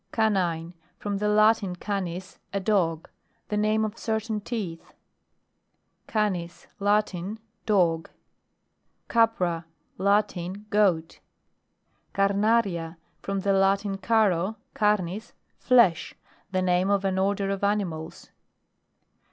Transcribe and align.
CANINE. 0.11 0.73
From 0.97 1.17
the 1.17 1.27
Latin, 1.27 1.75
canis, 1.75 2.39
a 2.51 2.59
dog. 2.59 3.07
The 3.49 3.55
name 3.57 3.85
of 3.85 3.99
certain 3.99 4.41
teeth. 4.41 4.93
CANIS. 6.07 6.65
Latin. 6.79 7.37
Dog. 7.67 8.09
CAPRA. 9.09 9.65
La? 9.99 10.23
in. 10.35 10.65
Goat. 10.71 11.19
CARNARIA. 12.15 12.97
From 13.21 13.41
the 13.41 13.53
Latin, 13.53 13.99
caro, 13.99 14.55
carnis, 14.73 15.33
flesh. 15.59 16.15
The 16.49 16.63
name 16.63 16.89
of 16.89 17.05
an 17.05 17.19
order 17.19 17.51
of 17.51 17.63
animals. 17.63 18.31